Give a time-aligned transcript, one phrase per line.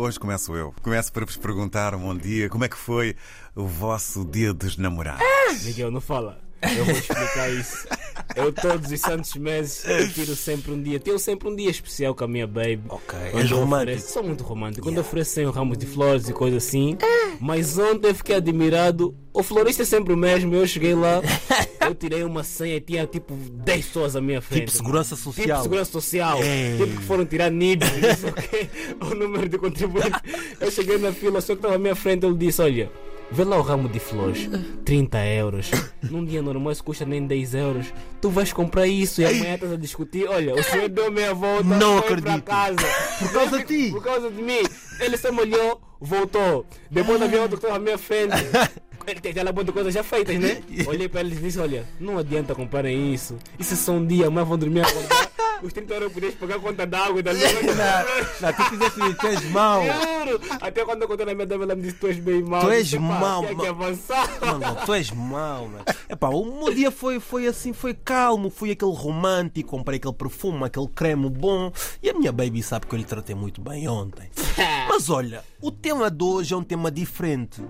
[0.00, 0.72] Hoje começo eu.
[0.80, 2.48] Começo para vos perguntar um bom dia.
[2.48, 3.16] Como é que foi
[3.52, 5.26] o vosso dia dos namorados?
[5.64, 6.40] Miguel, não fala.
[6.62, 7.88] Eu vou explicar isso.
[8.38, 10.98] Eu todos os santos meses eu tiro sempre um dia.
[11.00, 12.80] Tenho sempre um dia especial com a minha baby.
[12.88, 13.64] Ok, és romântico.
[13.74, 14.82] ofereço- Sou muito romântico.
[14.86, 16.96] Quando oferecem um ramo de flores e coisas assim.
[17.40, 19.14] Mas ontem eu fiquei admirado.
[19.32, 20.54] O florista é sempre o mesmo.
[20.54, 21.20] Eu cheguei lá,
[21.86, 24.60] eu tirei uma senha e tinha tipo 10 pessoas à minha frente.
[24.66, 25.62] Tipo segurança Tipo social.
[25.62, 26.38] segurança social.
[26.42, 26.76] É.
[26.76, 27.50] Tipo que foram tirar
[28.32, 28.68] quê,
[29.00, 30.10] o número de contribuinte.
[30.60, 32.90] Eu cheguei na fila, só que estava à minha frente, ele disse: Olha,
[33.30, 34.48] vê lá o ramo de flores,
[34.84, 35.70] 30 euros.
[36.02, 37.86] Num dia normal isso custa nem 10 euros.
[38.20, 40.28] Tu vais comprar isso e amanhã estás a discutir.
[40.28, 42.44] Olha, o senhor deu meia volta, Não foi para acredito.
[42.44, 43.18] casa.
[43.18, 43.90] Por causa de ti.
[43.90, 44.62] Por causa de mim.
[45.00, 46.66] Ele só me olhou, voltou.
[46.90, 48.34] Depois havia outro que estava à minha frente.
[49.06, 50.60] Ele tem aquela de coisas já feitas, né?
[50.86, 53.38] Olhei para ele e disse: Olha, não adianta comprarem isso.
[53.58, 55.27] Isso é só um dia, amanhã vão dormir a acordar.
[55.62, 57.42] Os 30 euros podias pagar a conta d'água e da luz.
[58.40, 59.82] Não, tu fizeste tu és mau.
[59.84, 60.40] Juro!
[60.60, 62.60] Até quando eu contei na minha dama, ela me disse: Tu és bem mau.
[62.60, 64.28] Tu és "Pá, mau, mau." avançar.
[64.40, 65.84] Mano, tu és mau, mano.
[66.08, 70.64] Epá, o meu dia foi, foi assim, foi calmo, fui aquele romântico, comprei aquele perfume,
[70.64, 71.72] aquele creme bom.
[72.02, 74.30] E a minha baby sabe que eu lhe tratei muito bem ontem.
[74.88, 77.62] Mas olha, o tema de hoje é um tema diferente.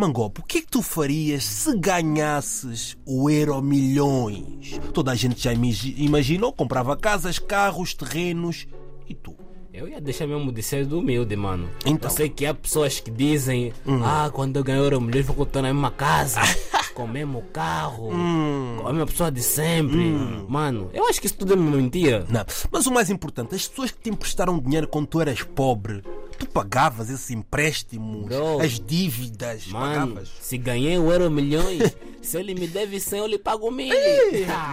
[0.00, 4.78] Mangopo, o que é que tu farias se ganhasses o Euro Milhões?
[4.94, 8.68] Toda a gente já imagi- imaginou, comprava casas, carros, terrenos.
[9.08, 9.34] E tu?
[9.72, 11.68] Eu ia deixar mesmo de ser do humilde, mano.
[11.84, 12.08] Então.
[12.10, 13.72] Eu sei que há pessoas que dizem:
[14.04, 16.40] Ah, quando eu ganhar euro milhões, vou contar na mesma casa,
[16.94, 20.12] com o mesmo carro, com a mesma pessoa de sempre.
[20.48, 22.24] Mano, eu acho que isso tudo é mentira.
[22.28, 22.44] Não.
[22.70, 26.02] Mas o mais importante, as pessoas que te emprestaram dinheiro quando tu eras pobre,
[26.38, 28.60] tu pagavas esses empréstimos, Bro.
[28.60, 30.28] as dívidas, Mano, pagavas.
[30.40, 33.94] se ganhei o euro milhões, se ele me deve 100, eu lhe pago mil.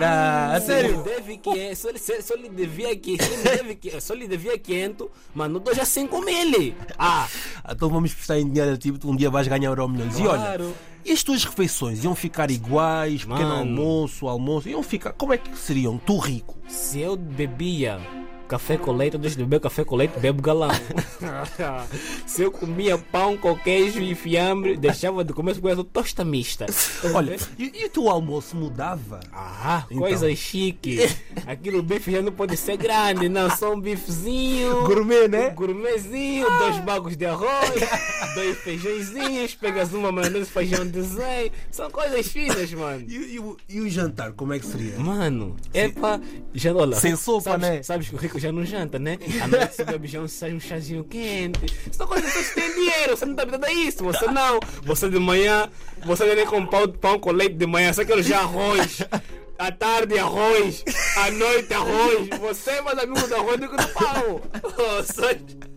[0.00, 0.94] Não, a Se sério?
[0.94, 5.08] ele deve 500, se ele, se, se ele devia que se se ele devia 500,
[5.34, 6.74] mano, eu dou já 5 mil.
[6.98, 7.28] Ah,
[7.70, 10.18] Então vamos prestar em dinheiro, tipo, um dia vais ganhar euro milhões.
[10.18, 10.74] E olha, Claro.
[11.04, 13.54] e as tuas refeições iam ficar iguais, pequeno Mano.
[13.60, 15.98] almoço, almoço, iam ficar, como é que seriam?
[15.98, 16.56] Tu rico.
[16.68, 17.98] se eu bebia
[18.52, 20.68] café com leite, eu deixo de beber café com leite, bebo galão.
[22.26, 26.66] se eu comia pão com queijo e fiambre, deixava de comer com tosta mista.
[27.14, 29.20] Olha, e, e o teu almoço mudava?
[29.32, 30.02] Ah, Então.
[30.02, 30.98] coisa chique.
[31.46, 33.48] Aquilo bife já não pode ser grande, não.
[33.56, 34.82] Só um bifezinho.
[34.84, 35.48] Gourmet, né?
[35.48, 37.80] Um gourmetzinho, dois bagos de arroz,
[38.34, 41.50] dois feijõezinhos, pegas uma maionese, feijão de zé.
[41.70, 43.04] São coisas finas, mano.
[43.08, 44.98] E, e o- e o jantar, como é que seria?
[44.98, 46.20] Mano, epa,
[46.54, 46.96] já olha.
[46.96, 47.82] Sem sopa, sabes, né?
[47.82, 49.18] Sabes que o rico já não janta, né?
[49.40, 51.60] À noite você bebe já um, sai um chazinho quente.
[51.92, 54.58] São coisas que você tem dinheiro, você não tá habituado a isso, você não.
[54.82, 55.68] Você de manhã,
[56.04, 59.02] você nem com pão, pão com leite de manhã, só quero já arroz.
[59.58, 60.82] À tarde, arroz.
[61.16, 62.28] À noite, arroz.
[62.40, 64.40] Você é mais amigo do arroz do que do pão.
[64.64, 65.71] Oh, só-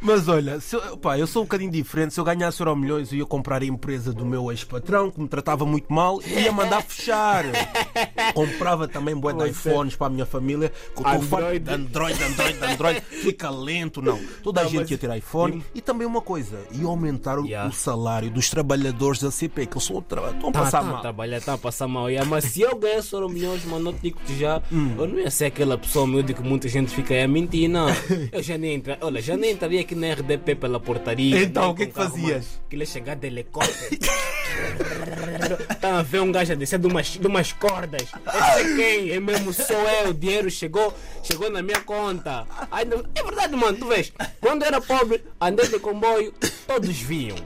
[0.00, 2.14] Mas olha, se eu, pá, eu sou um bocadinho diferente.
[2.14, 5.28] Se eu ganhasse euro milhões, eu ia comprar a empresa do meu ex-patrão, que me
[5.28, 7.44] tratava muito mal, e ia mandar fechar.
[8.34, 10.72] Comprava também bué de Você- iPhones para a minha família.
[10.94, 11.58] Com Android.
[11.58, 14.18] de Android, Android, Android, fica lento, não.
[14.42, 15.64] Toda a Não, gente mas- ia ter iPhone.
[15.74, 17.68] E também uma coisa, ia aumentar o, Yeah.
[17.68, 21.00] o salário dos trabalhadores da CP, que eles tra- estão a Tá, passar tá, mal.
[21.00, 22.08] trabalhar, tá a passar mal.
[22.10, 24.94] Yeah, mas se eu ganhasse euro milhões, mano, eu te digo-te já, Hum.
[24.98, 27.88] eu não ia ser aquela pessoa humilde que muita gente fica aí a mentir, não.
[28.32, 31.40] Eu já nem entra, olha, já nem entraria aqui na RDP pela portaria.
[31.42, 32.60] Então, o que é que fazias?
[32.70, 33.98] ele ia chegar de helicóptero.
[35.80, 38.02] Tá a ver um gajo a descer de umas, de umas cordas.
[38.02, 39.10] Esse é quem?
[39.12, 40.10] É mesmo sou eu.
[40.10, 40.92] O dinheiro chegou,
[41.22, 42.46] chegou na minha conta.
[42.70, 44.12] Ainda, é verdade, mano, tu vês.
[44.40, 46.34] Quando era pobre, andei de comboio,
[46.66, 47.36] todos viam.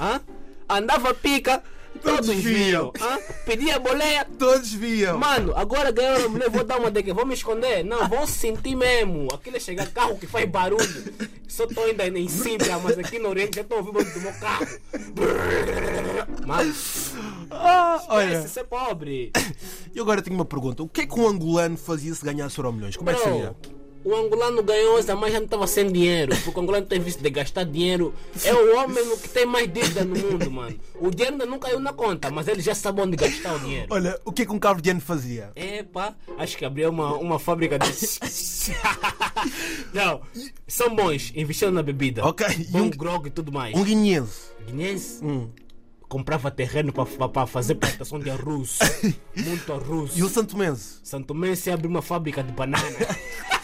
[0.00, 0.20] Hã?
[0.68, 1.62] Andava pica,
[1.98, 2.92] todos, Todos viam.
[3.00, 3.18] Hã?
[3.44, 5.18] Pedia boleia, Todos viam.
[5.18, 7.84] Mano, agora ganharam a mulher, vou dar uma daqui, vou me esconder.
[7.84, 9.28] Não, vão sentir mesmo.
[9.32, 10.84] Aquilo é chegar carro que faz barulho.
[11.48, 14.66] Só tô ainda em Sintra, mas aqui no Oriente já estou ouvindo do meu carro.
[16.46, 16.74] Mano,
[17.50, 19.32] Ah, olha, esse ser pobre.
[19.94, 22.72] e agora tenho uma pergunta: o que é que um angolano fazia se ganhasse euro
[22.72, 22.96] milhões?
[22.96, 23.54] Como é que seria?
[24.02, 26.34] O angolano ganhou essa, mas já não estava sem dinheiro.
[26.44, 28.14] Porque o angolano tem vício de gastar dinheiro.
[28.44, 30.78] É o homem que tem mais dívida no mundo, mano.
[30.98, 33.86] O dinheiro ainda não caiu na conta, mas ele já sabe onde gastar o dinheiro.
[33.90, 35.52] Olha, o que é que um cabo-diano fazia?
[35.54, 37.90] Epa, acho que abriu uma, uma fábrica de.
[39.92, 40.20] Não,
[40.66, 42.24] são bons, investindo na bebida.
[42.24, 43.74] Ok, e Bom um- grog e tudo mais.
[43.74, 44.50] Um guineense.
[44.66, 45.20] Guinense
[46.08, 48.78] comprava terreno para fazer plantação de arroz.
[49.36, 50.12] Muito arroz.
[50.16, 50.98] E o santomense?
[51.04, 52.82] Santo Mense abre uma fábrica de banana.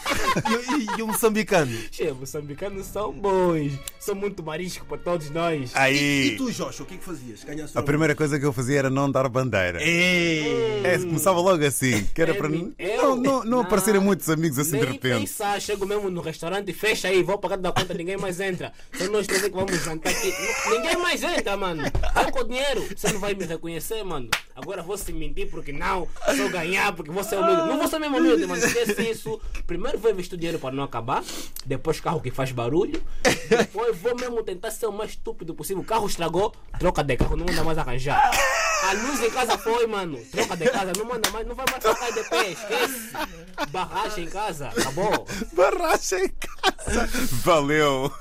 [0.95, 1.71] e, e o moçambicano?
[1.91, 3.73] Che, moçambicanos são bons.
[3.99, 5.71] São muito marisco para todos nós.
[5.73, 7.43] Aí, E tu, Joshua, o que é que fazias?
[7.43, 9.81] Ganhaste a primeira coisa que eu fazia era não dar bandeira.
[9.81, 10.81] Ei!
[10.83, 14.29] É, começava logo assim, que era É, para me- não, eu- não, não aparecerem muitos
[14.29, 15.19] amigos assim de repente.
[15.21, 18.71] pensar, chego mesmo no restaurante, fecha aí, vou pagar da conta, ninguém mais entra.
[18.93, 20.31] Só nós três é que vamos jantar aqui.
[20.69, 21.83] Ninguém mais entra, mano.
[22.13, 24.29] Vai com o dinheiro, você não vai me reconhecer, mano.
[24.55, 27.67] Agora vou se mentir porque não, só ganhar porque você é humilde.
[27.67, 28.63] Não vou ser mesmo humilde, mano.
[28.63, 29.39] Esquece isso.
[29.65, 31.23] Primeiro vou investir dinheiro para não acabar,
[31.65, 33.01] depois carro que faz barulho,
[33.49, 35.81] depois vou mesmo tentar ser o mais estúpido possível.
[35.81, 38.31] O carro estragou, troca de carro, não manda mais arranjar.
[38.83, 40.19] A luz em casa foi, mano.
[40.31, 43.11] Troca de casa, não manda mais, não vai mais trocar de pé, esquece.
[43.69, 45.25] Barragem em casa, acabou.
[45.53, 47.09] Barracha em casa.
[47.43, 48.11] Valeu.